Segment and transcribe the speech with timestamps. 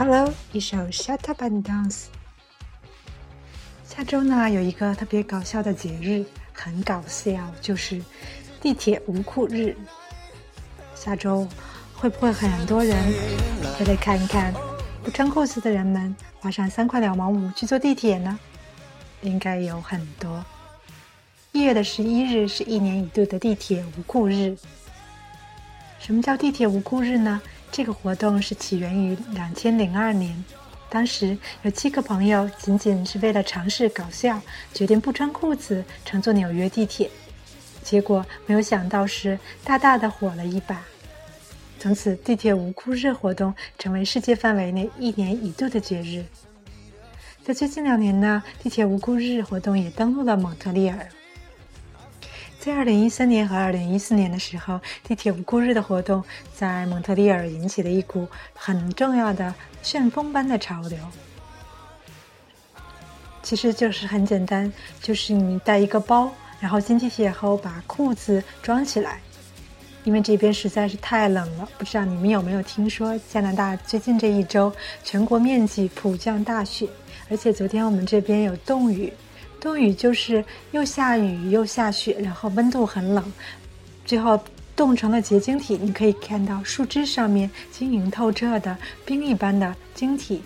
[0.00, 2.04] Hello，一首 Shut Up and Dance。
[3.86, 6.24] 下周呢有一个特别搞笑的节日，
[6.54, 8.00] 很搞笑，就是
[8.62, 9.76] 地铁无裤日。
[10.94, 11.46] 下周
[11.94, 12.96] 会不会很多人
[13.78, 14.54] 都来看一看
[15.04, 18.38] 不穿裤子的人们花上三块两毛五去坐地铁呢？
[19.20, 20.42] 应该有很多。
[21.52, 24.56] 一月的十一日是一年一度的地铁无裤日。
[25.98, 27.42] 什么叫地铁无裤日呢？
[27.72, 30.44] 这个活动是起源于两千零二年，
[30.88, 34.40] 当时有七个朋友仅仅是为了尝试搞笑，
[34.74, 37.08] 决定不穿裤子乘坐纽约地铁，
[37.82, 40.82] 结果没有想到是大大的火了一把。
[41.78, 46.24] 从此，地铁无裤日活动成为世界范围内一年一度的节日。
[47.42, 51.08] 在最近两年呢，地铁无裤日活动也登陆了蒙特利尔。
[52.60, 56.22] 在二零一三年和二零一四年的时候，地铁无裤日的活动
[56.54, 60.98] 在蒙特利尔引起了一股很重要的旋风般的潮流。
[63.42, 64.70] 其实就是很简单，
[65.00, 66.30] 就是你带一个包，
[66.60, 69.22] 然后进地铁后把裤子装起来，
[70.04, 71.66] 因为这边实在是太冷了。
[71.78, 74.70] 不知道你们有没有听说，加拿大最近这一周
[75.02, 76.86] 全国面积普降大雪，
[77.30, 79.10] 而且昨天我们这边有冻雨。
[79.60, 80.42] 冬雨就是
[80.72, 83.32] 又下雨又下雪，然后温度很冷，
[84.06, 84.42] 最后
[84.74, 85.76] 冻成了结晶体。
[85.76, 90.42] 你可以看到树枝上面晶莹透彻的冰一般的晶体，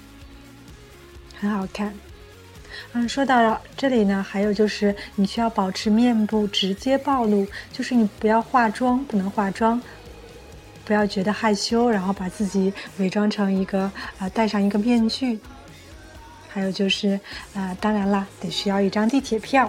[1.38, 1.94] 很好看。
[2.92, 9.80] 嗯，说到了这里呢，还有就是你需要保持面部直接暴露，就是你不要化妆，不能化妆，
[10.84, 15.39] 不要觉得害羞，然后把自己伪装成一个呃戴上一个面具。
[16.54, 17.18] 还有就是，
[17.52, 19.68] 啊，当然啦，得需要一张地铁票。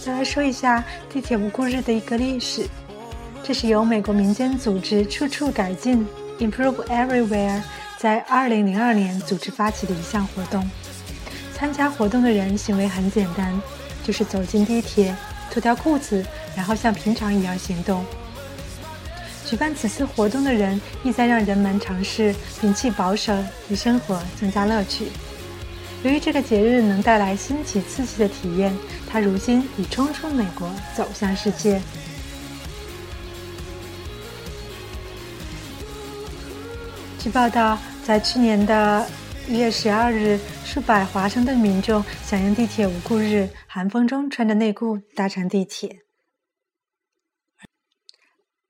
[0.00, 2.68] 再来说一下地铁无故日的一个历史，
[3.42, 6.06] 这是由美国民间组织处处改进。
[6.38, 7.62] Improve Everywhere
[7.98, 10.68] 在2002年组织发起的一项活动。
[11.54, 13.58] 参加活动的人行为很简单，
[14.04, 15.16] 就是走进地铁，
[15.50, 16.24] 脱掉裤子，
[16.54, 18.04] 然后像平常一样行动。
[19.46, 23.32] 举办此次活动的人意在让人们尝试摒弃保守，
[23.70, 25.08] 与生活增加乐趣。
[26.02, 28.76] 由于这个节日能带来新奇刺激的体验，
[29.08, 31.80] 它如今已冲出美国，走向世界。
[37.26, 39.04] 据报道，在去年的
[39.48, 46.02] 一月十二日，数百华盛顿民众响应地铁无裤日，寒风中穿着内裤搭乘地铁。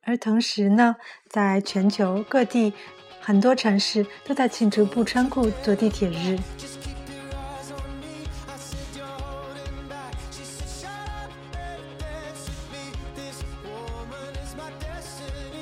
[0.00, 0.96] 而同时呢，
[1.28, 2.72] 在全球各地
[3.20, 6.38] 很多城市都在庆祝不穿裤坐地铁日，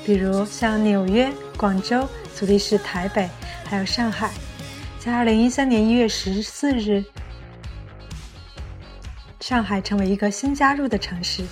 [0.05, 2.07] 比如像纽约、广州。
[2.37, 3.29] 苏黎世、台北，
[3.63, 4.29] 还有上海，
[4.99, 7.01] 在二零一三年一月十四日，
[9.39, 11.45] 上海成为一个新加入的城市。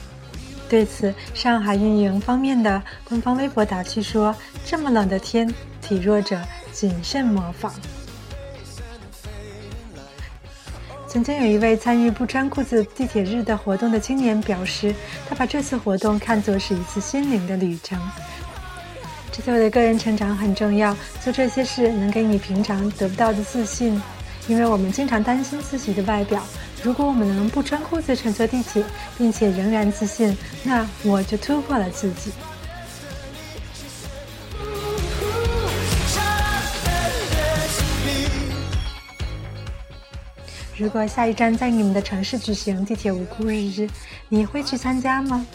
[0.68, 4.36] 对此，上海运营方面的官方微博打趣说
[4.66, 5.48] ：“这么冷的天，
[5.82, 6.38] 体弱者
[6.74, 7.74] 谨慎模仿。”
[11.08, 14.94] 曾经有一位参与不穿裤子地铁日的活动的青年表示，
[15.30, 17.98] 他把这次活动看作是一次心灵的旅程。
[19.34, 20.96] 这对我的个人成长很重要。
[21.20, 24.00] 做这些事能给你平常得不到的自信，
[24.48, 26.44] 因为我们经常担心自己的外表。
[26.84, 28.84] 如果我们能不穿裤子乘坐地铁，
[29.18, 32.32] 并且仍然自信，那我就突破了自己。
[40.76, 43.88] 如果下一站在你们的城市举行地铁无裤日，
[44.28, 45.46] 你会去参加吗？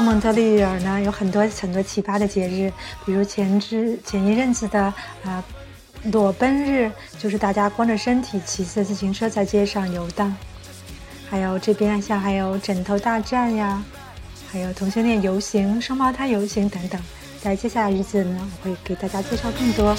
[0.00, 2.72] 蒙特利尔呢，有很多很多奇葩的节日，
[3.04, 4.82] 比如前之前一阵子的
[5.24, 5.42] 啊
[6.04, 10.32] 裸奔日，就是大家光着身体骑着自行车在街上游荡；
[11.28, 13.82] 还有这边像还有枕头大战呀，
[14.50, 17.00] 还有同性恋游行、双胞胎游行等等。
[17.42, 19.96] 在接下来日子呢，我会给大家介绍更多。